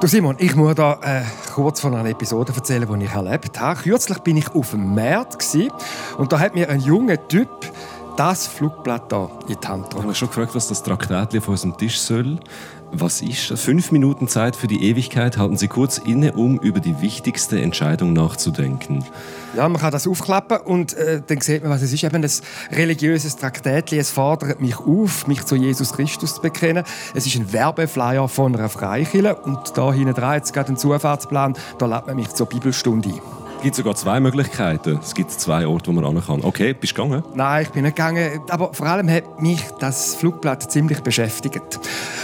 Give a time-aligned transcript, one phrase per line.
[0.00, 3.78] Du Simon, ich muss da äh, kurz von einer Episode erzählen, die ich erlebt habe.
[3.82, 5.54] Kürzlich bin ich auf dem März
[6.16, 7.50] und da hat mir ein junger Typ
[8.20, 9.86] das Flugblatt hier in die Hand.
[9.94, 12.38] Ich habe schon gefragt, was das Traktat auf unserem Tisch soll.
[12.92, 13.62] Was ist das?
[13.62, 15.38] Fünf Minuten Zeit für die Ewigkeit.
[15.38, 19.06] Halten Sie kurz inne, um über die wichtigste Entscheidung nachzudenken.
[19.56, 22.04] Ja, man kann das aufklappen und äh, dann sieht man, was es ist.
[22.04, 22.30] Eben ein
[22.72, 23.90] religiöses Traktat.
[23.94, 26.84] Es fordert mich auf, mich zu Jesus Christus zu bekennen.
[27.14, 31.54] Es ist ein Werbeflyer von einer Freikirche und da hinten dran jetzt gerade ein Zufahrtsplan.
[31.78, 33.39] Da lädt man mich zur Bibelstunde ein.
[33.60, 34.98] Es gibt sogar zwei Möglichkeiten.
[35.02, 36.42] Es gibt zwei Orte, wo man ran kann.
[36.42, 37.22] Okay, bist du gegangen?
[37.34, 38.40] Nein, ich bin nicht gegangen.
[38.48, 41.78] Aber vor allem hat mich das Flugblatt ziemlich beschäftigt.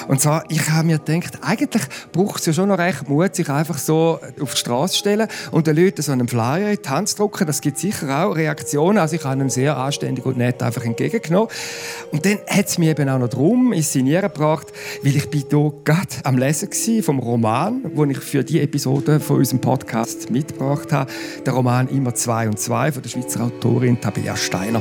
[0.08, 1.82] Und zwar, ich habe mir gedacht, eigentlich
[2.12, 5.28] braucht es ja schon noch recht Mut, sich einfach so auf die Straße zu stellen
[5.50, 7.46] und den Leuten so einen Flyer in die Hand zu drücken.
[7.46, 8.96] Das gibt sicher auch Reaktionen.
[8.96, 11.50] Also ich habe ihn sehr anständig und nett einfach entgegengenommen.
[12.12, 14.68] Und dann hat es mich eben auch noch darum ins Signieren gebracht,
[15.02, 19.36] weil ich hier gerade am Lesen war vom Roman, den ich für die Episode von
[19.36, 21.10] unserem Podcast mitgebracht habe.
[21.44, 24.80] Der Roman «Immer zwei und zwei» von der Schweizer Autorin Tabea Steiner.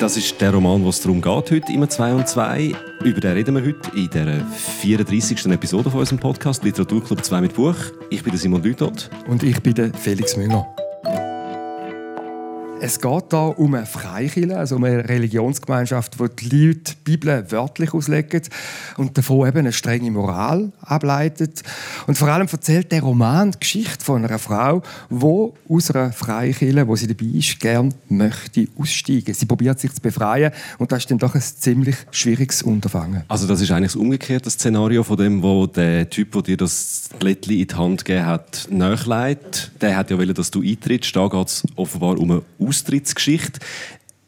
[0.00, 2.74] Das ist der Roman, was darum geht heute, «Immer zwei und zwei».
[3.04, 5.46] Über den reden wir heute in der 34.
[5.46, 7.76] Episode von unserem Podcast «Literaturclub 2 mit Buch».
[8.10, 9.10] Ich bin Simon Lütold.
[9.28, 10.66] Und ich bin Felix Münger.
[12.84, 17.46] Es geht hier um eine Freikirche, also um eine Religionsgemeinschaft, wo die Leute die Bibel
[17.52, 18.42] wörtlich auslegen
[18.96, 21.62] und davon eben eine strenge Moral ableitet.
[22.08, 26.88] Und vor allem erzählt der Roman die Geschichte von einer Frau, die aus einer Freikirche,
[26.88, 29.32] wo sie dabei ist, gern möchte aussteigen.
[29.32, 33.22] Sie probiert sich zu befreien und das ist dann doch ein ziemlich schwieriges Unterfangen.
[33.28, 37.10] Also das ist eigentlich das umgekehrte Szenario von dem, wo der Typ, der dir das
[37.20, 39.70] Blättchen in die Hand gegeben hat, nachleitet.
[39.80, 41.14] Der hat ja wollen, dass du eintrittst.
[41.14, 42.42] Da geht es offenbar um eine
[42.72, 43.60] Austrittsgeschichte.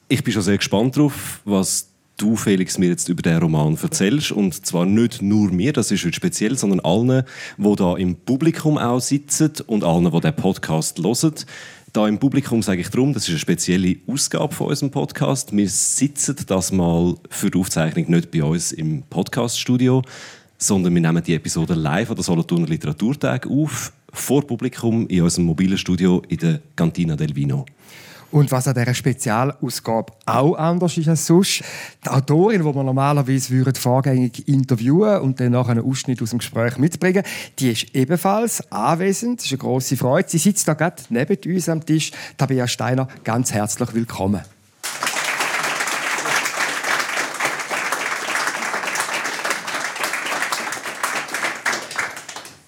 [0.09, 4.33] Ich bin schon sehr gespannt darauf, was du, Felix, mir jetzt über den Roman erzählst.
[4.33, 7.25] Und zwar nicht nur mir, das ist heute speziell, sondern allen,
[7.57, 11.35] die da im Publikum auch sitzen und allen, die den Podcast hören.
[11.95, 15.57] Da im Publikum sage ich darum, das ist eine spezielle Ausgabe von unserem Podcast.
[15.57, 20.03] Wir sitzen das mal für die Aufzeichnung nicht bei uns im Podcaststudio,
[20.59, 25.47] sondern wir nehmen die Episode live an der Solothurner Literaturtag auf, vor Publikum in unserem
[25.47, 27.65] mobilen Studio in der Cantina del Vino.
[28.35, 31.63] Und was an dieser Spezialausgabe auch anders ist als sonst,
[32.05, 36.77] die Autorin, die wir normalerweise vorgängig interviewen und dann nachher einen Ausschnitt aus dem Gespräch
[36.77, 37.23] mitbringen,
[37.61, 39.39] die ist ebenfalls anwesend.
[39.39, 40.29] Das ist eine grosse Freude.
[40.29, 42.11] Sie sitzt da gerade neben uns am Tisch.
[42.37, 44.43] Tabea Steiner, ganz herzlich willkommen.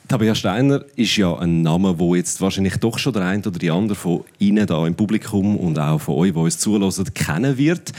[0.08, 3.70] Tabea Steiner ist ja ein Name, wo jetzt wahrscheinlich doch schon der eine oder die
[3.70, 7.92] andere von Ihnen da im Publikum und auch von euch, die uns zulassen, kennen wird.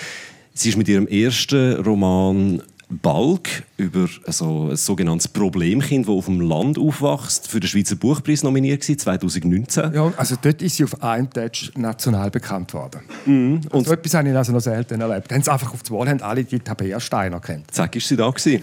[0.53, 6.39] Sie ist mit ihrem ersten Roman Balk über also ein sogenanntes Problemkind, das auf dem
[6.39, 9.93] Land aufwächst, für den Schweizer Buchpreis nominiert war, 2019.
[9.93, 13.01] Ja, also dort ist sie auf einem Touch national bekannt worden.
[13.25, 13.61] Mhm.
[13.71, 15.31] Und so etwas habe ich also noch selten erlebt.
[15.31, 17.69] Haben sie einfach auf die Wahl haben alle die Tabea Steiner kennt.
[17.71, 18.61] Zack, ist sie da gewesen.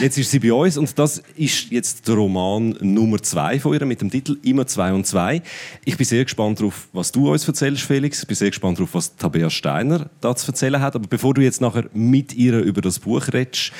[0.00, 3.84] Jetzt ist sie bei uns und das ist jetzt der Roman Nummer zwei von ihr
[3.84, 5.42] mit dem Titel Immer zwei und zwei.
[5.84, 8.20] Ich bin sehr gespannt darauf, was du uns erzählst, Felix.
[8.22, 10.94] Ich bin sehr gespannt darauf, was Tabea Steiner da zu erzählen hat.
[10.94, 13.72] Aber bevor du jetzt nachher mit ihr über das Buch redest,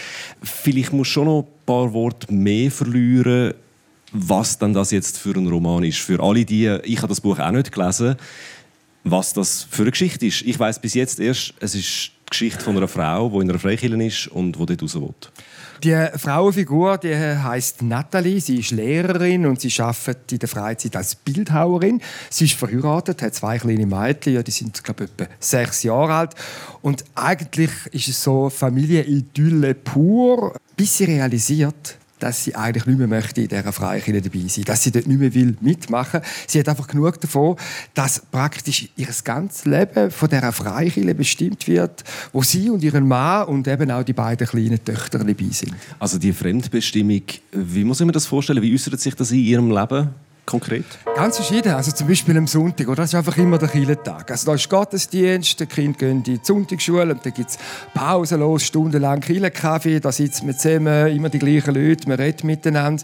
[0.42, 3.54] vielleicht musst du schon noch ein paar Worte mehr verlieren,
[4.12, 5.98] was dann das jetzt für ein Roman ist.
[5.98, 8.16] Für alle die, ich habe das Buch auch nicht gelesen,
[9.04, 10.42] was das für eine Geschichte ist.
[10.42, 14.02] Ich weiß bis jetzt erst, es ist Geschichte von einer Frau, die in einer Freikirche
[14.02, 15.14] ist und die dort raus will.
[15.82, 18.40] Die Frauenfigur, die heißt Natalie.
[18.40, 22.00] Sie ist Lehrerin und sie arbeitet in der Freizeit als Bildhauerin.
[22.30, 26.14] Sie ist verheiratet, hat zwei kleine Mädchen, ja, die sind glaube ich etwa sechs Jahre
[26.14, 26.34] alt.
[26.80, 33.06] Und eigentlich ist es so Familienidylle pur, bis sie realisiert, dass sie eigentlich nicht mehr
[33.06, 36.20] möchte in dieser Freikirche dabei sein, dass sie dort nicht mehr will mitmachen.
[36.48, 37.54] Sie hat einfach genug davon,
[37.94, 43.46] dass praktisch ihr ganzes Leben von dieser Freikirche bestimmt wird, wo sie und ihren Mann
[43.46, 45.74] und eben auch die beiden kleinen Töchter dabei sind.
[46.00, 47.22] Also die Fremdbestimmung,
[47.52, 48.60] wie muss ich mir das vorstellen?
[48.60, 50.08] Wie äußert sich das in ihrem Leben?
[50.46, 50.84] Konkret?
[51.16, 51.72] Ganz verschieden.
[51.72, 52.86] Also zum Beispiel am Sonntag.
[52.86, 53.02] Oder?
[53.02, 54.30] Das ist einfach immer der Kirchentag.
[54.30, 57.58] Also da ist Gottesdienst, die Kinder gehen in die Sonntagsschule und dann gibt es
[57.92, 59.98] pausenlos, stundenlang Kirchenkaffee.
[59.98, 63.02] Da sitzen wir zusammen, immer die gleichen Leute, wir reden miteinander.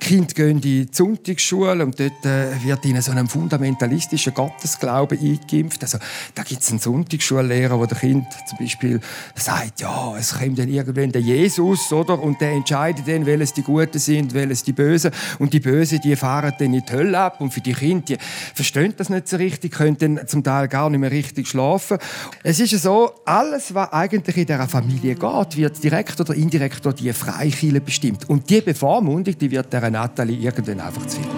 [0.00, 5.18] Die Kinder gehen in die Sonntagsschule und dort äh, wird ihnen so ein fundamentalistischen Gottesglauben
[5.18, 5.82] eingeimpft.
[5.82, 5.98] Also
[6.34, 9.00] da gibt es einen Sonntagsschullehrer, wo der Kind zum Beispiel
[9.34, 12.20] sagt, ja, es kommt dann irgendwann der Jesus, oder?
[12.20, 15.10] Und der entscheidet dann, welches die Guten sind, welches die Bösen.
[15.38, 17.40] Und die Bösen, die fahren dann in in die Hölle ab.
[17.40, 18.16] Und für die Kinder, die
[18.54, 21.98] verstehen das nicht so richtig, können dann zum Teil gar nicht mehr richtig schlafen.
[22.42, 26.96] Es ist so, alles, was eigentlich in dieser Familie geht, wird direkt oder indirekt durch
[26.96, 28.28] die Freikirche bestimmt.
[28.28, 31.28] Und die Bevormundung, die wird der Natalie irgendwann einfach zu viel.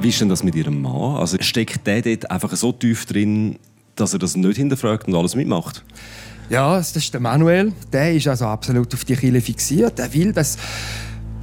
[0.00, 1.16] Wie ist denn das mit ihrem Mann?
[1.16, 3.58] Also steckt der dort einfach so tief drin,
[3.96, 5.82] dass er das nicht hinterfragt und alles mitmacht?
[6.50, 7.72] Ja, das ist der Manuel.
[7.90, 9.98] Der ist also absolut auf die Kille fixiert.
[9.98, 10.58] Er will, dass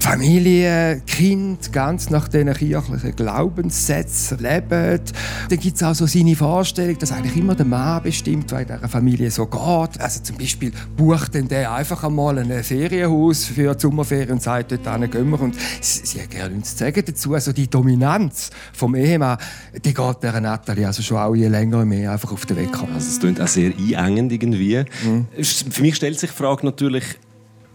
[0.02, 5.00] Familie, Kind ganz nach diesen kirchlichen Glaubenssätzen leben.
[5.48, 8.68] Dann gibt es auch so seine Vorstellung, dass eigentlich immer der Mann bestimmt, was in
[8.68, 10.02] dieser Familie so geht.
[10.02, 14.72] Also zum Beispiel bucht dann der einfach einmal ein Ferienhaus für die Sommerferien und sagt,
[14.72, 15.40] dort gehen wir.
[15.40, 17.36] Und sie, sie hat gerne nichts zu sagen dazu.
[17.36, 19.38] Also die Dominanz vom Ehemann,
[19.86, 22.72] die geht der Natalie also schon auch je länger mehr einfach auf den Weg.
[22.74, 24.84] Also es klingt auch sehr einengend irgendwie.
[25.04, 25.28] Mhm.
[25.44, 27.04] Für mich stellt sich die Frage natürlich,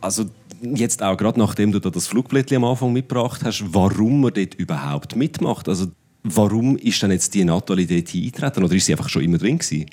[0.00, 0.24] also
[0.74, 4.54] jetzt auch gerade nachdem du da das Flugblättchen am Anfang mitgebracht hast, warum man dort
[4.54, 5.68] überhaupt mitmacht.
[5.68, 5.86] Also
[6.22, 9.58] warum ist dann jetzt die Natalie dort eingetreten oder ist sie einfach schon immer drin
[9.58, 9.86] gewesen?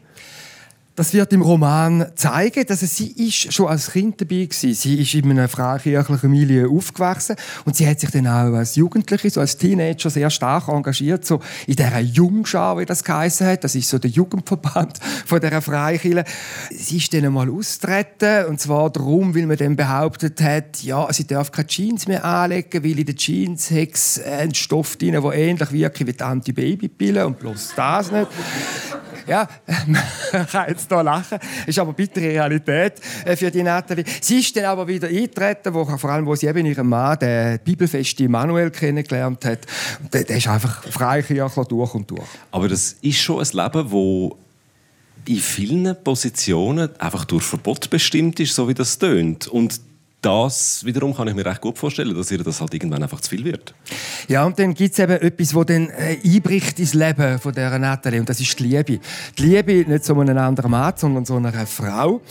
[0.96, 4.74] Das wird im Roman zeigen, dass sie ist schon als Kind dabei war.
[4.76, 7.36] Sie ist in einer freikirchlichen Milieu aufgewachsen
[7.66, 11.40] und sie hat sich dann auch als Jugendliche, so als Teenager sehr stark engagiert, so
[11.66, 13.64] in dieser Jungschar, wie das geheißen hat.
[13.64, 16.26] Das ist so der Jugendverband von dieser Freikirche.
[16.70, 21.26] Sie ist dann einmal austreten und zwar darum, weil man dann behauptet hat, ja, sie
[21.26, 25.72] darf keine Jeans mehr anlegen, weil in den Jeans hat ein Stoff drin, der ähnlich
[25.72, 28.28] wirkt wie die Anti-Baby-Pille und bloß das nicht.
[29.28, 29.48] Ja,
[29.88, 31.40] man kann jetzt hier lachen.
[31.66, 32.94] Ist aber bittere Realität
[33.26, 34.06] äh, für die Nathalie.
[34.22, 37.60] Sie ist dann aber wieder eingetreten, wo, vor allem, wo sie eben ihren Mann, den
[37.64, 39.60] bibelfesten Manuel, kennengelernt hat.
[40.12, 42.28] Der, der ist einfach Freikirchler durch und durch.
[42.52, 44.38] Aber das ist schon ein Leben, wo
[45.26, 49.48] in vielen Positionen einfach durch Verbot bestimmt ist, so wie das tönt.
[49.48, 49.80] Und
[50.24, 53.30] das wiederum kann ich mir recht gut vorstellen, dass ihr das halt irgendwann einfach zu
[53.30, 53.76] viel wird.
[54.28, 57.78] Ja, und dann gibt es eben etwas, das dann äh, einbricht ins Leben von dieser
[57.78, 59.00] Natalie, und das ist die Liebe.
[59.38, 62.22] Die Liebe nicht zu einem anderen Mann, sondern zu einer Frau.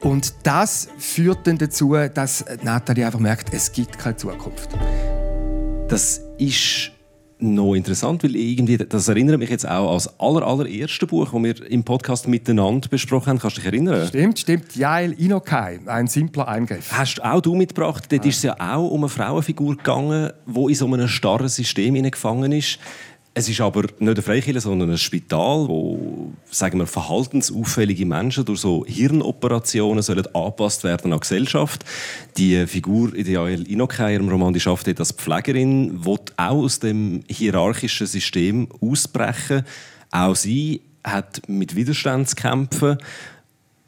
[0.00, 4.70] Und das führt dann dazu, dass Natalie einfach merkt, es gibt keine Zukunft.
[5.88, 6.93] Das ist
[7.38, 11.42] noch interessant, weil irgendwie, das erinnert mich jetzt auch an das aller, allererste Buch, das
[11.42, 13.38] wir im Podcast miteinander besprochen haben.
[13.38, 14.06] Kannst du dich erinnern?
[14.06, 14.76] Stimmt, stimmt.
[14.76, 16.92] Jael Inokai, ein simpler Eingriff.
[16.92, 18.04] Hast auch du mitgebracht?
[18.10, 18.28] Dort ja.
[18.28, 22.52] ist es ja auch um eine Frauenfigur gegangen, die in so einem starren System gefangen
[22.52, 22.78] ist.
[23.36, 28.60] Es ist aber nicht eine Freikirche, sondern ein Spital, wo sagen wir, verhaltensauffällige Menschen durch
[28.60, 31.84] so Hirnoperationen sollen angepasst werden an die Gesellschaft.
[32.36, 38.06] Die Figur Ideal Inokai im Roman die schafft als Pflegerin, will auch aus dem hierarchischen
[38.06, 39.64] System ausbrechen.
[40.12, 42.98] Auch sie hat mit Widerstand zu kämpfen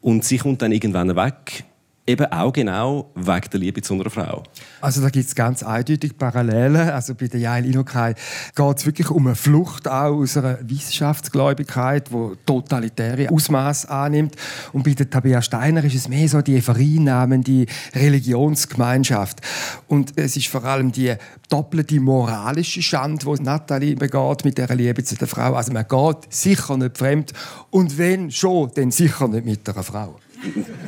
[0.01, 1.65] und sie kommt dann irgendwann weg
[2.09, 4.45] Eben auch genau wegen der Liebe zu einer Frau.
[4.81, 6.89] Also da gibt es ganz eindeutig Parallelen.
[6.91, 8.15] Also bei der Jael Inokai
[8.55, 14.37] geht es wirklich um eine Flucht auch aus einer Wissenschaftsgläubigkeit, die totalitäre Ausmaß annimmt.
[14.73, 19.41] Und bei der Tabea Steiner ist es mehr so die vereinnahmende Religionsgemeinschaft.
[19.89, 21.15] Und es ist vor allem die
[21.49, 25.55] doppelte moralische Schande, die Nathalie begeht mit der Liebe zu der Frau.
[25.55, 27.33] Also man geht sicher nicht fremd
[27.71, 30.17] und wenn schon, dann sicher nicht mit einer Frau.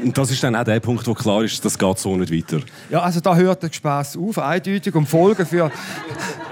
[0.02, 2.62] Und das ist dann auch der Punkt, wo klar ist, das geht so nicht weiter.
[2.90, 4.94] Ja, also da hört der Spaß auf, eindeutig.
[4.94, 5.70] Und Folgen für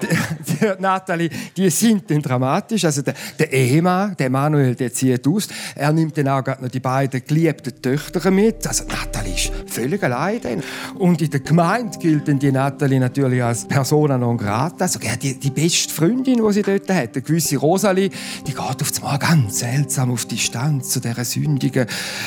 [0.03, 0.07] die,
[0.53, 2.85] die Nathalie, die sind dann dramatisch.
[2.85, 5.49] Also der, der Ehemann, der Manuel, der zieht aus.
[5.75, 8.67] Er nimmt dann auch noch die beiden geliebten Töchter mit.
[8.67, 10.41] Also Nathalie ist völlig allein.
[10.43, 10.63] Dann.
[10.99, 14.85] Und in der Gemeinde gilt dann die Nathalie natürlich als Persona non grata.
[14.85, 17.15] Also die, die beste Freundin, die sie dort hat.
[17.15, 18.11] Eine gewisse Rosalie,
[18.47, 21.87] die geht auf einmal ganz seltsam auf Distanz zu dieser sündigen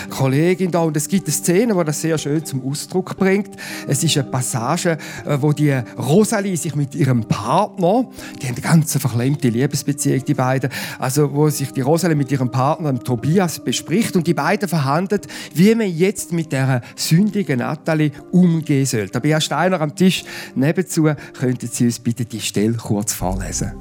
[0.10, 3.50] Kollegin Kollegin da und es gibt eine Szene, die das sehr schön zum Ausdruck bringt.
[3.88, 8.08] Es ist eine Passage, äh, wo die Rosalie sich mit ihrem Partner,
[8.42, 12.52] die haben eine ganz verklemmte Liebesbeziehung, die beiden, also wo sich die Rosalie mit ihrem
[12.52, 15.22] Partner Tobias bespricht und die beiden verhandeln,
[15.54, 19.08] wie man jetzt mit der sündigen Natalie umgehen soll.
[19.10, 21.10] Da bin Steiner am Tisch nebenzu.
[21.40, 23.72] Könnten Sie uns bitte die Stelle kurz vorlesen?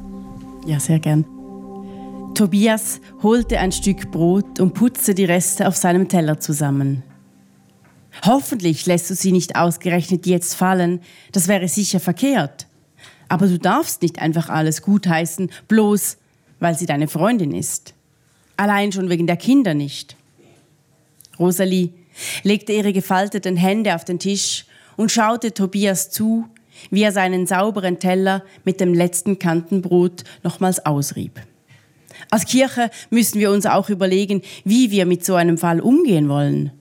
[0.66, 1.24] Ja, sehr gern.
[2.38, 7.02] Tobias holte ein Stück Brot und putzte die Reste auf seinem Teller zusammen.
[8.24, 11.00] Hoffentlich lässt du sie nicht ausgerechnet jetzt fallen,
[11.32, 12.68] das wäre sicher verkehrt.
[13.28, 16.18] Aber du darfst nicht einfach alles gutheißen, bloß
[16.60, 17.94] weil sie deine Freundin ist.
[18.56, 20.14] Allein schon wegen der Kinder nicht.
[21.40, 21.90] Rosalie
[22.44, 24.64] legte ihre gefalteten Hände auf den Tisch
[24.96, 26.44] und schaute Tobias zu,
[26.90, 31.40] wie er seinen sauberen Teller mit dem letzten Kantenbrot nochmals ausrieb.
[32.30, 36.72] Als Kirche müssen wir uns auch überlegen, wie wir mit so einem Fall umgehen wollen.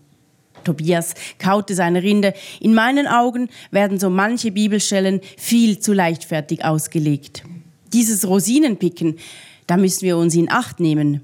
[0.64, 2.34] Tobias kaute seine Rinde.
[2.60, 7.44] In meinen Augen werden so manche Bibelstellen viel zu leichtfertig ausgelegt.
[7.94, 9.18] Dieses Rosinenpicken,
[9.66, 11.22] da müssen wir uns in Acht nehmen.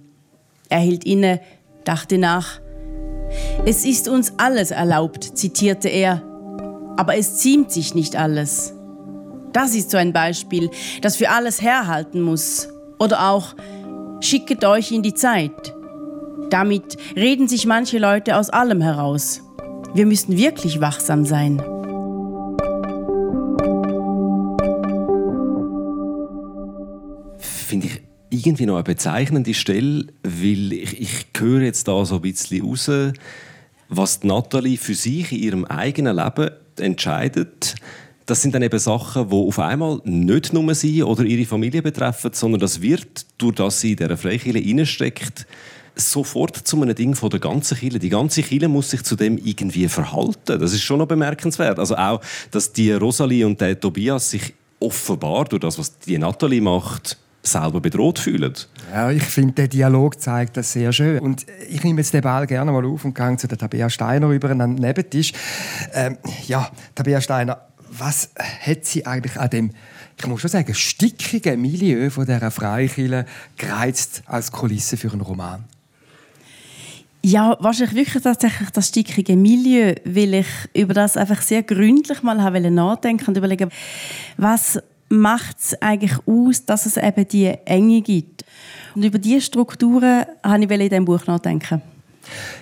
[0.69, 1.41] Er hielt inne,
[1.83, 2.61] dachte nach.
[3.65, 6.21] Es ist uns alles erlaubt, zitierte er,
[6.97, 8.73] aber es ziemt sich nicht alles.
[9.51, 10.69] Das ist so ein Beispiel,
[11.01, 12.69] das für alles herhalten muss.
[12.99, 13.55] Oder auch,
[14.23, 15.75] schicket euch in die Zeit.
[16.49, 19.41] Damit reden sich manche Leute aus allem heraus.
[19.93, 21.61] Wir müssen wirklich wachsam sein.
[27.39, 32.21] Finde ich irgendwie noch eine bezeichnende Stelle, weil ich, ich höre jetzt da so ein
[32.21, 33.13] bisschen raus,
[33.89, 37.75] was Nathalie für sich in ihrem eigenen Leben entscheidet.
[38.25, 42.31] Das sind dann eben Sachen, die auf einmal nicht nur sie oder ihre Familie betreffen,
[42.33, 45.45] sondern das wird, durch das sie in dieser Freikirche reinsteckt,
[45.95, 47.99] sofort zu einem Ding von der ganzen Kirche.
[47.99, 50.59] Die ganze Kirche muss sich zu dem irgendwie verhalten.
[50.59, 51.79] Das ist schon noch bemerkenswert.
[51.79, 56.61] Also auch, dass die Rosalie und der Tobias sich offenbar durch das, was die Nathalie
[56.61, 58.53] macht, selber bedroht fühlen.
[58.91, 61.19] Ja, ich finde, der Dialog zeigt das sehr schön.
[61.19, 64.29] Und ich nehme jetzt den Ball gerne mal auf und gehe zu der Tabea Steiner
[64.29, 65.33] über an Nebentisch.
[65.93, 67.61] Ähm, ja, Tabea Steiner,
[67.97, 69.71] was hat sie eigentlich an dem
[70.19, 73.25] ich muss schon sagen, stickigen Milieu von dieser Freikirche
[73.57, 75.63] gereizt als Kulisse für einen Roman?
[77.23, 82.35] Ja, wahrscheinlich wirklich tatsächlich das stickige Milieu, weil ich über das einfach sehr gründlich mal
[82.35, 83.69] nachdenken und überlegen,
[84.37, 88.43] was macht es eigentlich aus, dass es eben die Enge gibt.
[88.93, 91.81] Und über diese Strukturen habe ich in diesem Buch nachdenken.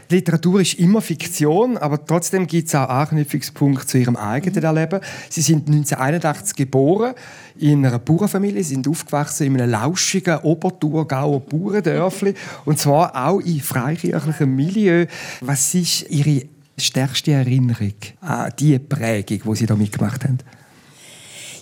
[0.09, 4.99] Literatur ist immer Fiktion, aber trotzdem gibt es auch Anknüpfungspunkte zu ihrem eigenen Erleben.
[5.29, 7.13] Sie sind 1981 geboren
[7.57, 12.33] in einer Bauernfamilie, sind aufgewachsen in einem lauschigen Oberthurgauer Bauerndörfli
[12.65, 15.05] und zwar auch in freikirchlichem Milieu.
[15.41, 16.45] Was ist Ihre
[16.77, 20.39] stärkste Erinnerung an die Prägung, die Sie da mitgemacht haben?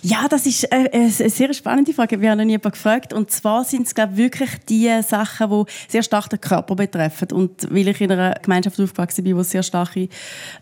[0.02, 2.20] Ja, das ist äh, eine sehr spannende Frage.
[2.20, 3.12] Wir haben noch nie jemanden gefragt.
[3.12, 7.32] Und zwar sind es, glaube ich, wirklich die Sachen, die sehr stark den Körper betreffen.
[7.32, 10.08] Und weil ich in einer Gemeinschaft aufgewachsen bin, wo es sehr starke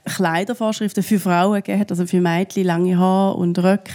[0.05, 3.93] Kleidervorschriften für Frauen gegeben hat, also für Mädchen, lange Haare und Röcke.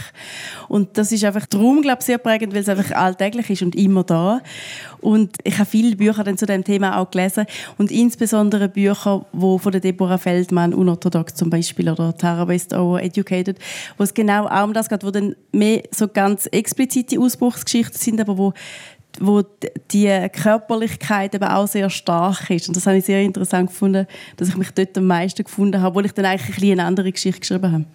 [0.69, 3.75] Und das ist einfach darum, glaube ich, sehr prägend, weil es einfach alltäglich ist und
[3.75, 4.41] immer da.
[5.03, 7.45] Und ich habe viele Bücher dann zu dem Thema auch gelesen
[7.77, 13.59] und insbesondere Bücher, wo von Deborah Feldmann, unorthodox zum Beispiel, oder Tara Westover, Educated,
[13.97, 18.21] wo es genau auch um das geht, wo dann mehr so ganz explizite Ausbruchsgeschichten sind,
[18.21, 18.53] aber wo
[19.19, 19.43] wo
[19.91, 22.67] die Körperlichkeit eben auch sehr stark ist.
[22.67, 24.07] Und das habe ich sehr interessant gefunden,
[24.37, 27.11] dass ich mich dort am meisten gefunden habe, obwohl ich dann eigentlich ein eine andere
[27.11, 27.85] Geschichte geschrieben habe.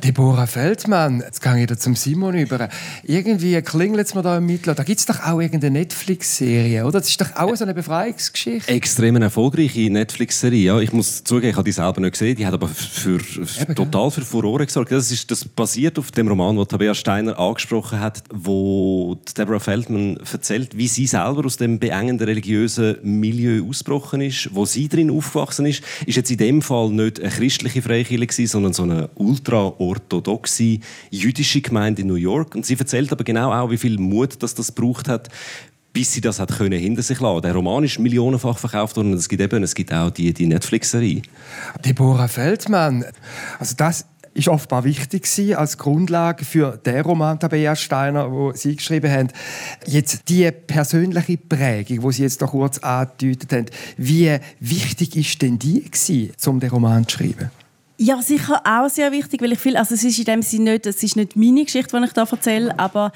[0.00, 2.68] Deborah Feldmann, jetzt gehe ich wieder zum Simon über.
[3.04, 4.74] Irgendwie klingelt es mir da im Mittel.
[4.74, 7.00] Da gibt es doch auch irgendeine Netflix-Serie, oder?
[7.00, 8.70] Das ist doch auch so eine Befreiungsgeschichte.
[8.70, 10.78] Extrem erfolgreiche Netflix-Serie, ja.
[10.80, 12.36] Ich muss zugeben, ich habe die selber nicht gesehen.
[12.36, 14.92] Die hat aber für, für total für Furore gesorgt.
[14.92, 20.18] Das, ist, das basiert auf dem Roman, den Tabea Steiner angesprochen hat, wo Deborah Feldman
[20.32, 25.66] erzählt, wie sie selber aus dem beengenden religiösen Milieu ausgebrochen ist, wo sie drin aufgewachsen
[25.66, 25.82] ist.
[26.06, 30.78] Ist jetzt in dem Fall nicht eine christliche Freikirche, sondern so eine ultra orthodoxe
[31.10, 32.54] jüdische Gemeinde in New York.
[32.54, 35.28] Und sie erzählt aber genau auch, wie viel Mut das, das braucht hat,
[35.92, 37.42] bis sie das hat können hinter sich lassen.
[37.42, 40.46] Der Roman ist millionenfach verkauft worden und es gibt eben, es gibt auch die, die
[40.46, 41.22] Netflix-Serie.
[41.84, 43.04] Deborah Feldmann,
[43.58, 48.76] also das ist offenbar wichtig gewesen, als Grundlage für den Roman Tabea Steiner, wo Sie
[48.76, 49.28] geschrieben haben.
[49.86, 53.66] Jetzt die persönliche Prägung, wo Sie jetzt doch kurz angedeutet haben,
[53.96, 57.50] wie wichtig ist denn die gewesen, um den Roman zu schreiben?
[58.02, 60.86] Ja, sicher auch sehr wichtig, weil ich viel, also es ist in dem Sinne nicht,
[60.86, 63.12] es ist nicht meine Geschichte, die ich da erzähle, aber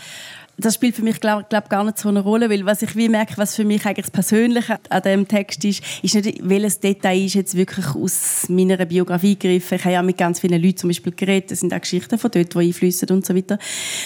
[0.56, 3.08] das spielt für mich glaube glaub, gar nicht so eine Rolle, weil was ich wie
[3.08, 7.24] merke, was für mich eigentlich das Persönliche an dem Text ist, ist nicht, welches Detail
[7.24, 9.76] ist jetzt wirklich aus meiner Biografie gegriffen.
[9.76, 12.30] Ich habe ja mit ganz vielen Leuten zum Beispiel geredet, das sind auch Geschichten von
[12.30, 13.58] dort, die einflüssen und so weiter.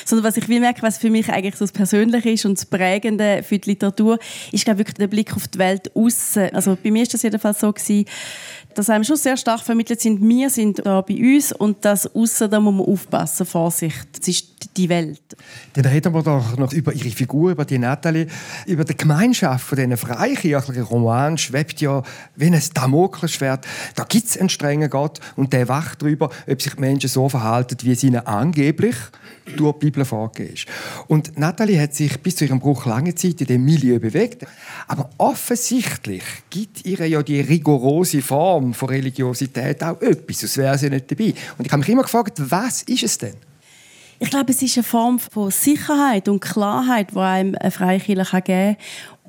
[0.05, 2.67] Sondern was ich wie merke, was für mich eigentlich so das Persönliche ist und das
[2.67, 4.19] Prägende für die Literatur,
[4.53, 6.55] ist glaube wirklich der Blick auf die Welt außen.
[6.55, 8.07] Also bei mir ist das jedenfalls so gewesen,
[8.79, 12.49] dass einem schon sehr stark vermittelt sind, wir sind da bei uns und das Aussen,
[12.49, 15.37] da muss man aufpassen, Vorsicht, das ist die Welt.
[15.75, 18.27] Dann reden wir doch noch über Ihre Figur, über die Natalie.
[18.67, 22.03] Über die Gemeinschaft von diesen freikirchlichen Romanen schwebt ja
[22.37, 23.67] wie ein Damoklesschwert.
[23.95, 27.77] Da gibt es einen strengen Gott und der wacht darüber, ob sich Menschen so verhalten,
[27.83, 28.97] wie es ihnen angeblich
[29.57, 30.67] durch die Bibel vorgegeben ist.
[31.07, 34.45] Und Natalie hat sich bis zu ihrem Bruch lange Zeit in dem Milieu bewegt.
[34.87, 40.91] Aber offensichtlich gibt ihr ja die rigorose Form von Religiosität auch etwas, sonst wäre sie
[40.91, 41.35] nicht dabei.
[41.57, 43.48] Und ich habe mich immer gefragt, was ist es denn?
[44.21, 48.45] Ich glaube, es ist eine Form von Sicherheit und Klarheit, die einem eine Freikirche geben
[48.45, 48.77] kann.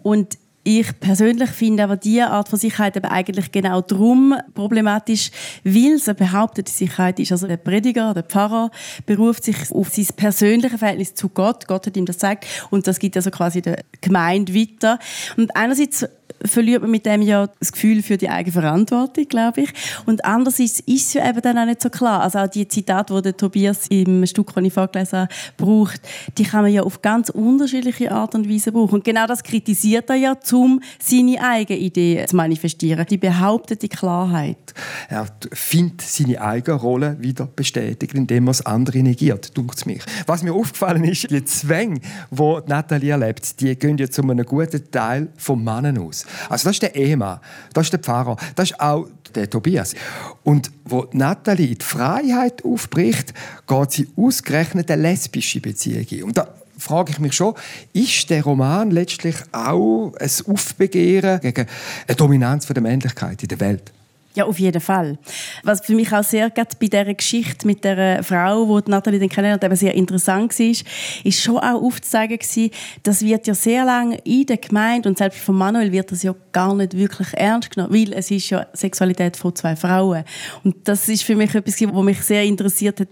[0.01, 5.31] Und ich persönlich finde aber diese Art von Sicherheit aber eigentlich genau darum problematisch,
[5.63, 7.31] weil es eine behauptete Sicherheit ist.
[7.31, 8.69] Also der Prediger, der Pfarrer
[9.05, 11.67] beruft sich auf sein persönliches Verhältnis zu Gott.
[11.67, 15.00] Gott hat ihm das gesagt und das gibt also quasi der Gemeinde weiter.
[15.38, 16.05] Und einerseits
[16.46, 19.69] verliert man mit dem ja das Gefühl für die eigene Verantwortung, glaube ich.
[20.05, 22.22] Und andererseits ist es ja eben dann auch nicht so klar.
[22.22, 26.01] Also auch die Zitate, die Tobias im Stück, das ich vorgelesen habe, braucht,
[26.38, 28.96] die kann man ja auf ganz unterschiedliche Art und Weise brauchen.
[28.96, 33.05] Und genau das kritisiert er ja, um seine eigene Idee zu manifestieren.
[33.10, 34.74] Die behauptete Klarheit.
[35.10, 40.01] Er findet seine eigene Rolle wieder bestätigt, indem er das andere negiert, dunkt mich.
[40.25, 42.00] Was mir aufgefallen ist, die Zwänge,
[42.31, 46.25] die Nathalie erlebt, die gehen ja zu einem guten Teil vom Mannen aus.
[46.50, 47.39] Also das ist der Ehemann,
[47.74, 49.95] das ist der Pfarrer, das ist auch der Tobias.
[50.43, 53.33] Und wo Nathalie in die Freiheit aufbricht,
[53.67, 56.24] geht sie ausgerechnet eine lesbische Beziehung ein.
[56.24, 57.53] Und da frage ich mich schon,
[57.93, 61.67] ist der Roman letztlich auch ein Aufbegehren gegen
[62.07, 63.91] eine Dominanz der Männlichkeit in der Welt?
[64.39, 65.17] Ja, auf jeden Fall.
[65.63, 69.27] Was für mich auch sehr gerade bei dieser Geschichte mit der Frau, die Nathalie dann
[69.27, 70.65] kennenlernt, eben sehr interessant war,
[71.25, 72.72] ist schon auch aufzuzeigen gewesen,
[73.03, 76.34] das wird ja sehr lange in der Gemeinde und selbst von Manuel wird das ja
[76.53, 80.24] gar nicht wirklich ernst genommen, weil es ist ja Sexualität von zwei Frauen.
[80.63, 83.10] Und das ist für mich etwas, was mich sehr interessiert hat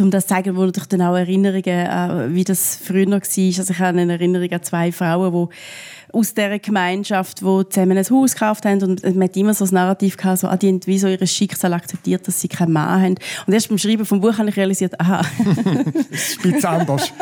[0.00, 3.14] um das zu zeigen, wo natürlich dann auch Erinnerungen, äh, wie das früher war.
[3.16, 3.40] Also
[3.72, 8.32] ich habe eine Erinnerung an zwei Frauen, die aus dieser Gemeinschaft, die zusammen ein Haus
[8.32, 10.98] gekauft haben und man hat immer so das Narrativ gehabt, so, ah, die haben wie
[10.98, 13.14] so ihr Schicksal akzeptiert, dass sie keinen Mann haben.
[13.46, 15.20] Und erst beim Schreiben vom Buch habe ich realisiert, aha.
[16.10, 17.12] das ist ein anders.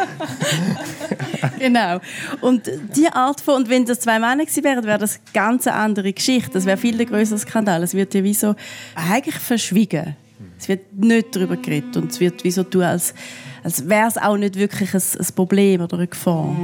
[1.59, 1.99] genau.
[2.41, 5.67] Und die Art von, und wenn das zwei Männer gewesen wären, wäre das eine ganz
[5.67, 6.53] andere Geschichte.
[6.53, 7.83] Das wäre viel größerer Skandal.
[7.83, 8.55] Es wird ja wie so
[8.95, 10.17] eigentlich verschwiegen.
[10.57, 13.13] Es wird nicht darüber geredet und es wird wie so tun, als,
[13.65, 16.55] als wäre es auch nicht wirklich ein, ein Problem oder eine Gefahr.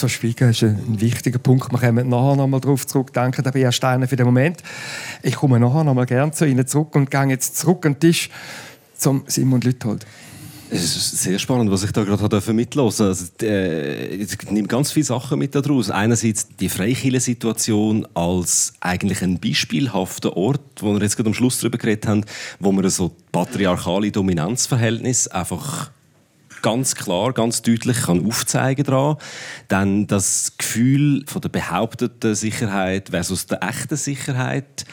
[0.00, 1.70] Zu verschwiegen ist ein wichtiger Punkt.
[1.70, 3.12] Wir kommen nachher noch mal darauf zurück.
[3.12, 4.62] Danke, da bin ich Steiner für den Moment.
[5.22, 8.00] Ich komme nachher noch mal gerne zu Ihnen zurück und gehe jetzt zurück an den
[8.00, 8.30] Tisch
[8.96, 10.06] zum Simon Lüthold.
[10.70, 15.04] Es ist sehr spannend, was ich da gerade mitlosen also, äh, Ich nehme ganz viele
[15.04, 15.90] Sachen mit daraus.
[15.90, 21.76] Einerseits die Freikirche-Situation als eigentlich ein beispielhafter Ort, wo wir jetzt gerade am Schluss darüber
[21.76, 22.24] geredet haben,
[22.60, 25.90] wo man so patriarchale Dominanzverhältnis einfach
[26.62, 29.16] ganz klar, ganz deutlich kann aufzeigen kann.
[29.68, 34.84] Dann das Gefühl von der behaupteten Sicherheit versus der echten Sicherheit.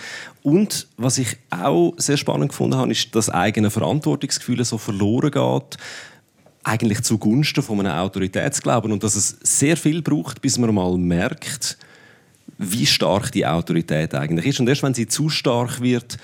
[0.44, 5.78] Und was ich auch sehr spannend gefunden habe, ist, dass eigene Verantwortungsgefühle so verloren geht
[6.68, 11.78] eigentlich zugunsten von einem Autoritätsglauben und dass es sehr viel braucht, bis man mal merkt,
[12.58, 14.60] wie stark die Autorität eigentlich ist.
[14.60, 16.18] Und erst wenn sie zu stark wird,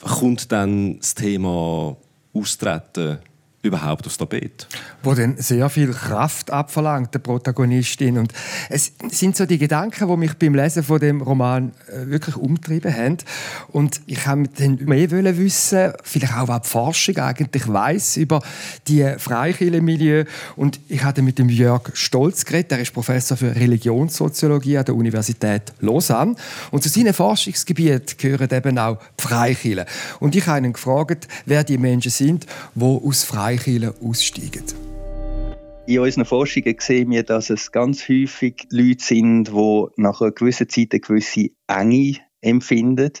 [0.00, 1.96] kommt dann das Thema
[2.34, 3.18] Austreten
[3.68, 4.66] überhaupt aufs Tapet.
[5.02, 8.18] Wo dann sehr viel Kraft abverlangt, der Protagonistin.
[8.18, 8.32] Und
[8.68, 12.94] es sind so die Gedanken, die mich beim Lesen von dem Roman äh, wirklich umtrieben
[12.94, 13.18] haben.
[13.68, 18.42] Und ich habe dann mehr wissen, vielleicht auch, was die Forschung eigentlich weiß über
[18.88, 20.24] die Freikirchenmilieu.
[20.56, 24.94] Und ich hatte mit dem Jörg Stolz geredet, er ist Professor für Religionssoziologie an der
[24.94, 26.34] Universität Lausanne.
[26.70, 29.84] Und zu seinem Forschungsgebiet gehören eben auch die Freikirchen.
[30.20, 34.64] Und ich habe ihn gefragt, wer die Menschen sind, die aus Freikirchen Freikirchen aussteigen?
[35.86, 40.68] In unseren Forschungen sehen wir, dass es ganz häufig Leute sind, die nach einer gewissen
[40.68, 43.12] Zeit eine gewisse Enge empfinden,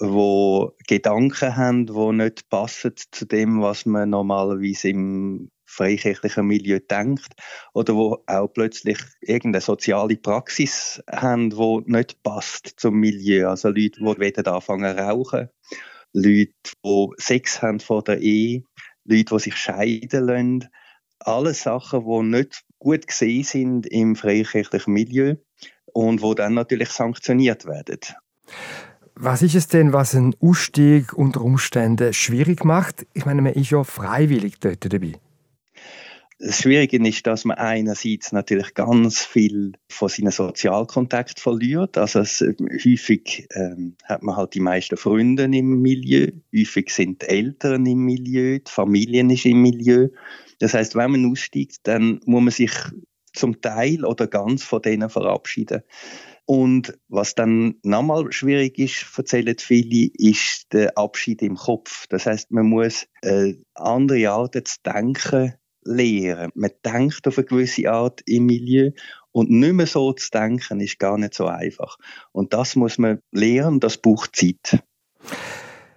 [0.00, 7.34] die Gedanken haben, die nicht passen zu dem, was man normalerweise im freikirchlichen Milieu denkt
[7.74, 13.48] oder wo auch plötzlich irgendeine soziale Praxis haben, die nicht passt zum Milieu.
[13.48, 15.48] Also Leute, die anfangen zu rauchen,
[16.12, 16.52] Leute,
[16.84, 18.62] die Sex haben vor der Ehe,
[19.04, 20.68] Leute, die sich scheiden lassen.
[21.20, 25.36] Alles Sachen, die nicht gut gesehen sind im freikirchlichen Milieu
[25.92, 28.00] und wo dann natürlich sanktioniert werden.
[29.14, 33.06] Was ist es denn, was einen Ausstieg unter Umständen schwierig macht?
[33.14, 35.12] Ich meine, man ist ja freiwillig dort dabei.
[36.46, 41.96] Das Schwierige ist, dass man einerseits natürlich ganz viel von seinen Sozialkontakt verliert.
[41.96, 47.28] Also es, häufig ähm, hat man halt die meisten Freunde im Milieu, häufig sind die
[47.28, 50.10] Eltern im Milieu, die Familien ist im Milieu.
[50.58, 52.72] Das heißt, wenn man aussteigt, dann muss man sich
[53.32, 55.80] zum Teil oder ganz von denen verabschieden.
[56.44, 62.06] Und was dann nochmal schwierig ist, erzählen viele, ist der Abschied im Kopf.
[62.08, 66.50] Das heißt, man muss äh, andere Arten zu denken lehren.
[66.54, 68.90] Man denkt auf eine gewisse Art im Milieu
[69.32, 71.98] Und nicht mehr so zu denken, ist gar nicht so einfach.
[72.32, 74.82] Und das muss man lernen, das braucht Zeit.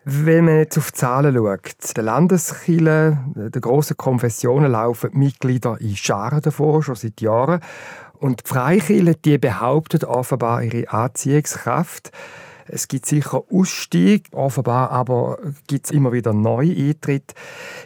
[0.09, 5.97] Wenn man jetzt auf die Zahlen schaut, der Landeskirche, der grossen Konfessionen laufen Mitglieder in
[5.97, 7.59] Scharen davor, schon seit Jahren.
[8.19, 12.11] Und die Freikirche, die behauptet offenbar ihre Anziehungskraft.
[12.69, 17.35] Es gibt sicher Ausstieg, offenbar aber gibt es immer wieder neue Eintritte.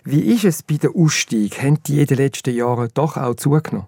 [0.03, 1.61] Wie ist es bei den Ausstieg?
[1.61, 3.87] Haben die in den letzten Jahren doch auch zugenommen?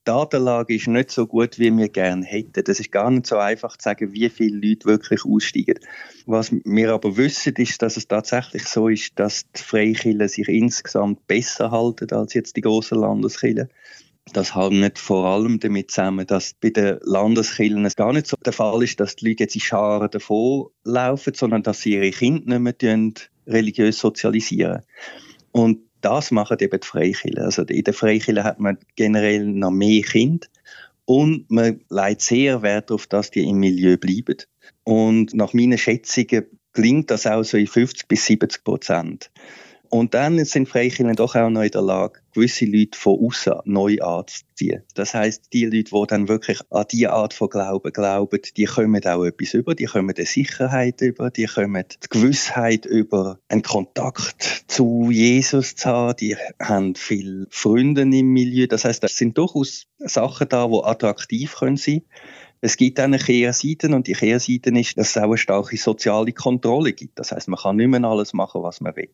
[0.00, 2.64] die Datenlage ist nicht so gut, wie wir gerne hätten.
[2.64, 5.78] Das ist gar nicht so einfach zu sagen, wie viele Leute wirklich aussteigen.
[6.24, 11.26] Was wir aber wissen, ist, dass es tatsächlich so ist, dass die Freikirchen sich insgesamt
[11.26, 13.68] besser halten als jetzt die großen Landeskirchen.
[14.32, 18.52] Das hängt vor allem damit zusammen, dass bei den Landeskirchen es gar nicht so der
[18.52, 22.82] Fall ist, dass die Leute jetzt in Scharen davonlaufen, sondern dass sie ihre Kinder nicht
[22.82, 23.12] mehr
[23.46, 24.82] religiös sozialisieren.
[25.52, 27.38] Und das machen eben die Freikirchen.
[27.38, 30.46] Also in der Freikirche hat man generell noch mehr Kinder
[31.04, 34.36] und man legt sehr Wert darauf, dass die im Milieu bleiben.
[34.84, 39.30] Und nach meinen Schätzungen gelingt das auch so in 50 bis 70 Prozent.
[39.90, 43.98] Und dann sind Freikirchen doch auch noch in der Lage, gewisse Leute von außen neu
[44.00, 44.84] anzuziehen.
[44.94, 49.04] Das heißt, die Leute, die dann wirklich an diese Art von Glauben glauben, die kommen
[49.04, 54.64] auch etwas über, die kommen eine Sicherheit über, die kommen die Gewissheit über einen Kontakt
[54.68, 58.68] zu Jesus zu haben, die haben viele Freunde im Milieu.
[58.68, 62.49] Das heißt, das sind durchaus Sachen da, die attraktiv können sein können.
[62.62, 66.92] Es gibt eine Kehrseite und die Kehrseite ist, dass es auch eine starke soziale Kontrolle
[66.92, 67.18] gibt.
[67.18, 69.08] Das heißt, man kann nicht mehr alles machen, was man will.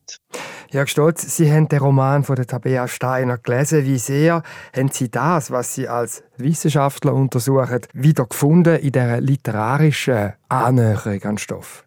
[0.71, 3.85] Jörg Stolz, Sie haben den Roman von der Tabea Steiner gelesen.
[3.85, 4.43] Wie sehr
[4.75, 11.37] haben Sie das, was Sie als Wissenschaftler untersuchen, wieder gefunden in der literarischen Annäherung an
[11.37, 11.85] Stoff?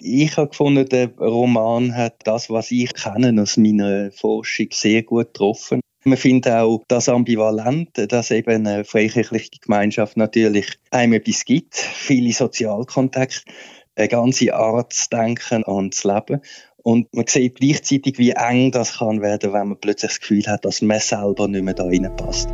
[0.00, 5.34] Ich habe gefunden, der Roman hat das, was ich kenne aus meiner Forschung, sehr gut
[5.34, 5.80] getroffen.
[6.06, 12.30] Man findet auch das Ambivalente, dass eben eine freikirchliche Gemeinschaft natürlich einem etwas gibt, viele
[12.32, 13.50] Sozialkontakte,
[13.96, 16.42] eine ganze Art zu denken und zu leben.
[16.82, 20.66] Und man sieht gleichzeitig, wie eng das kann werden, wenn man plötzlich das Gefühl hat,
[20.66, 22.50] dass man selber nicht mehr da reinpasst.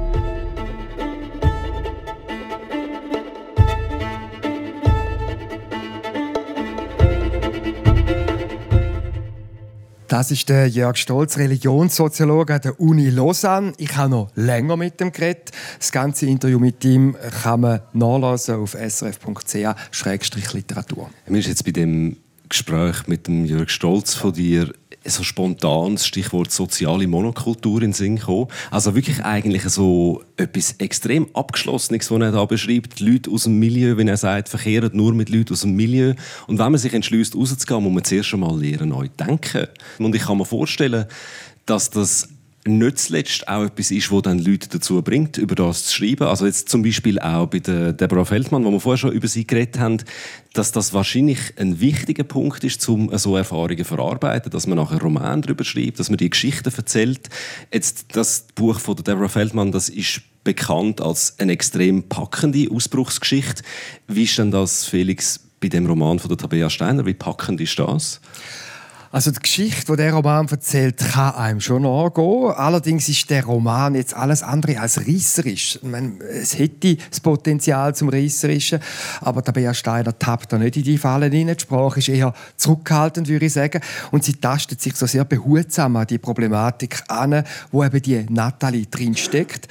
[10.11, 13.75] Das ist der Jörg Stolz, Religionssoziologe der Uni Lausanne.
[13.77, 15.53] Ich habe noch länger mit ihm geredet.
[15.79, 21.11] Das ganze Interview mit ihm kann man nachlesen auf srf.ch-literatur.
[21.29, 22.17] Mir ist jetzt bei dem
[22.49, 24.73] Gespräch mit dem Jörg Stolz von dir
[25.05, 28.49] so spontan das Stichwort soziale Monokultur in den Sinn gekommen.
[28.71, 32.99] Also wirklich eigentlich so etwas extrem Abgeschlossenes, was er da beschreibt.
[33.01, 36.15] Die Leute aus dem Milieu, wenn er sagt, verkehren nur mit Leuten aus dem Milieu.
[36.47, 39.67] Und wenn man sich entschließt, rauszugehen, muss man zuerst einmal lernen, neu denken.
[39.99, 41.07] Und ich kann mir vorstellen,
[41.67, 42.29] dass das
[42.67, 46.27] nicht zuletzt auch etwas ist, was dann Leute dazu bringt, über das zu schreiben.
[46.27, 49.47] Also jetzt zum Beispiel auch bei der Deborah Feldmann, wo wir vorher schon über sie
[49.47, 49.99] geredet haben,
[50.53, 54.93] dass das wahrscheinlich ein wichtiger Punkt ist, um so Erfahrungen zu verarbeiten, dass man nachher
[54.93, 57.31] einen Roman darüber schreibt, dass man die Geschichten erzählt.
[57.73, 63.63] Jetzt das Buch von der Deborah Feldmann, das ist bekannt als eine extrem packende Ausbruchsgeschichte.
[64.07, 67.07] Wie ist denn das, Felix, bei dem Roman von der Tabea Steiner?
[67.07, 68.21] Wie packend ist das?
[69.13, 72.53] Also die Geschichte, die der Roman erzählt, kann einem schon angehen.
[72.55, 75.81] Allerdings ist der Roman jetzt alles andere als reisserisch.
[76.31, 78.79] Es hätte das Potenzial zum Reisserischen,
[79.21, 81.49] aber der Bea Steiner tappt da nicht in die Fallen rein.
[81.49, 83.81] Die Sprache ist eher zurückhaltend, würde ich sagen.
[84.13, 87.43] Und sie tastet sich so sehr behutsam an die Problematik an,
[87.73, 89.67] wo eben die Natalie drinsteckt.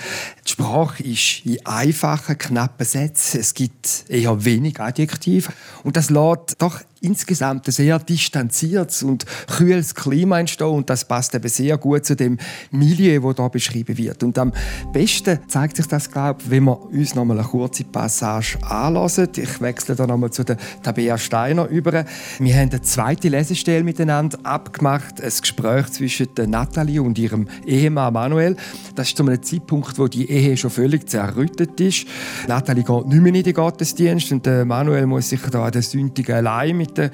[0.45, 3.39] Die Sprache ist in einfachen, knappen Sätzen.
[3.39, 5.54] Es gibt eher wenig Adjektive.
[5.84, 11.33] Und das lässt doch insgesamt ein sehr distanziertes und kühles Klima entstehen und das passt
[11.35, 12.38] eben sehr gut zu dem
[12.71, 14.23] Milieu, das hier beschrieben wird.
[14.23, 14.53] Und am
[14.91, 19.29] besten zeigt sich das, glaube ich, wenn wir uns noch mal eine kurze Passage anlassen.
[19.35, 22.05] Ich wechsle da noch mal zu der Tabea Steiner über.
[22.39, 28.13] Wir haben eine zweite Lesestelle miteinander abgemacht, ein Gespräch zwischen der Nathalie und ihrem Ehemann
[28.13, 28.55] Manuel.
[28.95, 32.05] Das ist zu einem Zeitpunkt, wo die Ehe schon völlig zerrüttet ist.
[32.47, 36.35] Nathalie geht nicht mehr in den Gottesdienst und Manuel muss sich da an den Sündigen
[36.35, 37.12] allein mit den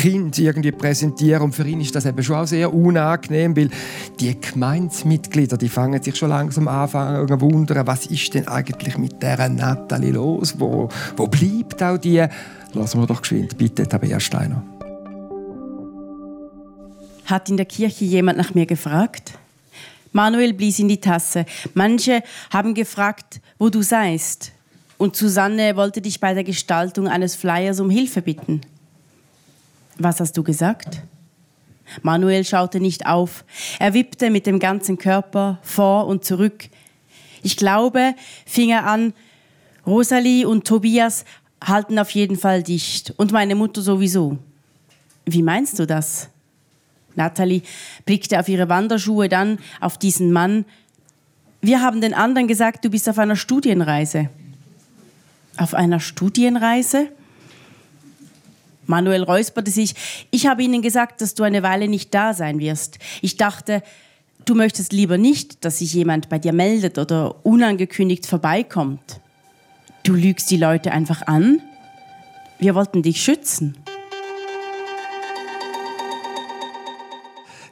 [0.00, 1.42] Kindern irgendwie präsentieren.
[1.42, 3.70] Und für ihn ist das eben schon auch sehr unangenehm, weil
[4.20, 9.22] die Gemeinsmitglieder, die fangen sich schon langsam an zu wundern, was ist denn eigentlich mit
[9.22, 10.54] der Natalie los?
[10.58, 12.24] Wo, wo bleibt auch die?
[12.74, 14.62] Lassen wir doch geschwind, bitte, Tabea Steiner.
[17.24, 19.32] Hat in der Kirche jemand nach mir gefragt?
[20.12, 21.44] Manuel blies in die Tasse.
[21.74, 24.52] Manche haben gefragt, wo du seist.
[24.96, 28.62] Und Susanne wollte dich bei der Gestaltung eines Flyers um Hilfe bitten.
[29.98, 31.02] Was hast du gesagt?
[32.02, 33.44] Manuel schaute nicht auf.
[33.78, 36.68] Er wippte mit dem ganzen Körper vor und zurück.
[37.42, 38.14] Ich glaube,
[38.46, 39.12] fing er an,
[39.86, 41.24] Rosalie und Tobias
[41.64, 43.14] halten auf jeden Fall dicht.
[43.16, 44.38] Und meine Mutter sowieso.
[45.24, 46.28] Wie meinst du das?
[47.16, 47.62] Natalie
[48.04, 50.64] blickte auf ihre Wanderschuhe, dann auf diesen Mann.
[51.60, 54.30] Wir haben den anderen gesagt, du bist auf einer Studienreise.
[55.56, 57.08] Auf einer Studienreise?
[58.88, 59.94] Manuel räusperte sich.
[60.30, 62.98] Ich habe ihnen gesagt, dass du eine Weile nicht da sein wirst.
[63.22, 63.82] Ich dachte,
[64.44, 69.20] du möchtest lieber nicht, dass sich jemand bei dir meldet oder unangekündigt vorbeikommt.
[70.04, 71.60] Du lügst die Leute einfach an?
[72.58, 73.76] Wir wollten dich schützen.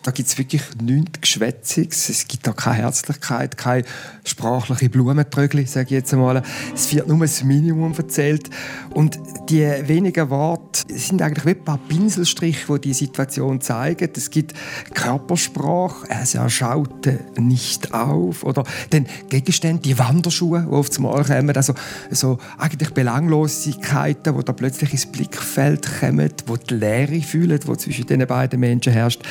[0.07, 2.09] Da gibt es wirklich nichts Geschwätziges.
[2.09, 3.83] Es gibt da keine Herzlichkeit, keine
[4.23, 6.45] sprachliche Blumentrögli, sage ich jetzt einmal.
[6.73, 8.49] Es wird nur das Minimum erzählt.
[8.91, 9.19] Und
[9.51, 14.09] die wenigen Worte sind eigentlich wie ein paar Pinselstriche, die die Situation zeigen.
[14.17, 14.55] Es gibt
[14.95, 18.45] Körpersprache, er schaut nicht auf.
[18.45, 21.57] Oder den Gegenstände, die Wanderschuhe, die auf das Mal kommen.
[21.57, 21.75] Also
[22.13, 28.07] so eigentlich Belanglosigkeiten, die da plötzlich ins Blickfeld kommen, wo die Leere fühlen, die zwischen
[28.07, 29.25] den beiden Menschen herrscht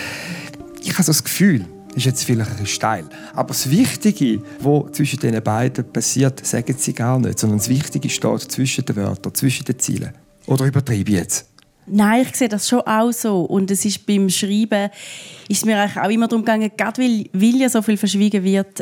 [0.85, 5.19] ich habe so das Gefühl, ist jetzt vielleicht ein steil, aber das Wichtige, was zwischen
[5.19, 9.65] den beiden passiert, sagen sie gar nicht, sondern das Wichtige steht zwischen den Wörtern, zwischen
[9.65, 10.13] den Zielen.
[10.45, 11.49] Oder übertreibe ich jetzt?
[11.87, 13.41] Nein, ich sehe das schon auch so.
[13.41, 14.89] Und es ist beim Schreiben
[15.47, 18.81] ist mir auch immer darum gegangen, gerade weil, weil ja so viel verschwiegen wird,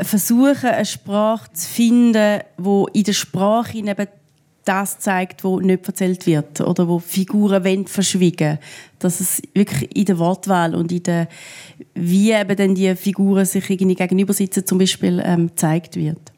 [0.00, 4.06] versuchen, eine Sprache zu finden, wo in der Sprache eben
[4.64, 8.58] das zeigt, wo nicht erzählt wird oder wo Figuren wollen verschwiegen,
[8.98, 11.28] dass es wirklich in der Wortwahl und in der
[11.94, 16.32] wie eben dann die Figuren sich irgendwie gegenüber sitzen zum Beispiel ähm, gezeigt wird.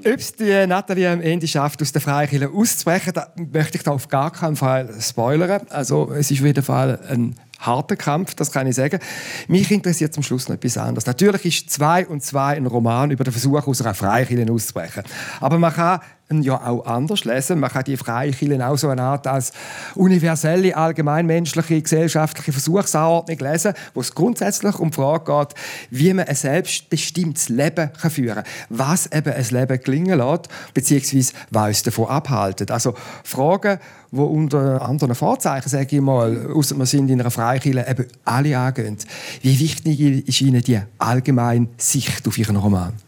[0.00, 3.90] Ob es die Nathalie am Ende schafft, aus der Freikirche auszubrechen, da möchte ich da
[3.90, 5.62] auf gar keinen Fall spoilern.
[5.70, 9.00] Also es ist auf jeden Fall ein harter Kampf, das kann ich sagen.
[9.48, 11.06] Mich interessiert zum Schluss noch etwas anderes.
[11.06, 15.02] Natürlich ist «Zwei und Zwei» ein Roman über den Versuch, aus einer Freikirche auszubrechen.
[15.40, 17.60] Aber man kann ja auch anders lesen.
[17.60, 19.52] Man kann die Freikirche auch so eine Art als
[19.94, 25.54] universelle, allgemeinmenschliche, gesellschaftliche Versuchsanordnung lesen, wo es grundsätzlich um die Frage geht,
[25.90, 28.44] wie man ein selbstbestimmtes Leben führen kann.
[28.68, 32.68] Was eben ein Leben gelingen lässt, beziehungsweise was uns davon abhalten.
[32.70, 33.78] Also Fragen,
[34.10, 38.58] die unter anderen Vorzeichen, sage ich mal, außer wir sind in einer Freikirche, eben alle
[38.58, 38.96] angehen.
[39.42, 43.07] Wie wichtig ist Ihnen die allgemeine Sicht auf Ihren Roman?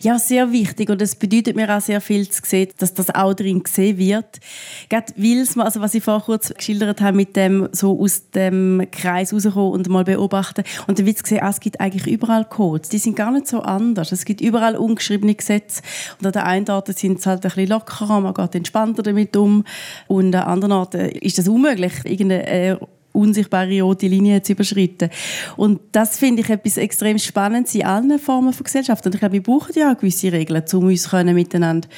[0.00, 3.34] Ja, sehr wichtig und es bedeutet mir auch sehr viel zu sehen, dass das auch
[3.34, 4.40] drin gesehen wird.
[4.88, 9.32] Gerade weil also was ich vorher kurz geschildert habe, mit dem so aus dem Kreis
[9.32, 12.88] rauskommen und mal beobachten und dann wird gesehen, ah, es gibt eigentlich überall Codes.
[12.88, 14.12] Die sind gar nicht so anders.
[14.12, 15.82] Es gibt überall ungeschriebene Gesetze
[16.20, 19.36] und an der einen Art sind es halt ein bisschen lockerer, man geht entspannter damit
[19.36, 19.64] um
[20.06, 22.76] und an anderen Orten ist es unmöglich, irgendeine äh,
[23.12, 25.10] unsichtbare rote Linie zu überschreiten.
[25.56, 29.04] Und das finde ich etwas extrem Spannendes in allen Formen von Gesellschaft.
[29.06, 31.88] Und ich glaube, wir brauchen ja auch gewisse Regeln, um uns können miteinander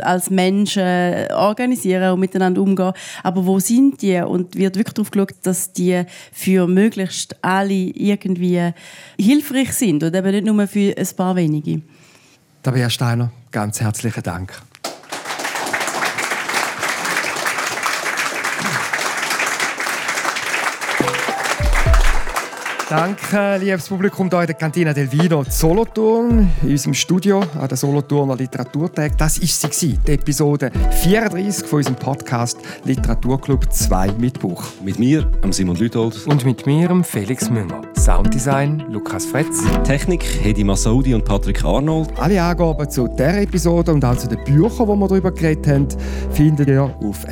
[0.00, 2.92] als Menschen organisieren und miteinander umgehen.
[3.22, 4.18] Aber wo sind die?
[4.18, 6.02] Und wird wirklich darauf geschaut, dass die
[6.32, 8.72] für möglichst alle irgendwie
[9.18, 11.82] hilfreich sind und eben nicht nur für ein paar wenige.
[12.62, 14.69] Tabea Steiner, ganz herzlichen Dank.
[22.90, 27.76] Danke, liebes Publikum hier in der Cantina del Vino Solothurn, in unserem Studio an der
[27.76, 29.16] Solothurner Literaturtag.
[29.16, 34.64] Das war sie, die Episode 34 von unserem Podcast Literaturclub 2 mit Buch.
[34.82, 36.26] Mit mir, Simon Lüthold.
[36.26, 37.80] Und mit mir, Felix Münger.
[37.96, 39.62] Sounddesign, Lukas Fretz.
[39.84, 42.10] Technik, Hedi Masoudi und Patrick Arnold.
[42.18, 45.86] Alle Angaben zu dieser Episode und auch zu den Büchern, die wir darüber geredet haben,
[46.32, 47.24] findet ihr auf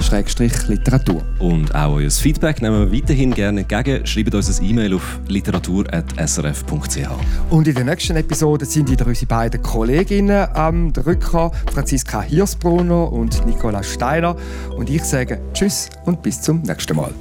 [0.00, 1.22] srf.ch-literatur.
[1.38, 7.08] Und auch euer Feedback nehmen wir weiterhin gerne entgegen schreibt uns ein E-Mail auf literatur.srf.ch.
[7.50, 13.46] Und in der nächsten Episode sind wieder unsere beiden Kolleginnen am Rücker, Franziska Hirsbrunner und
[13.46, 14.36] Nicola Steiner.
[14.76, 17.12] Und ich sage Tschüss und bis zum nächsten Mal.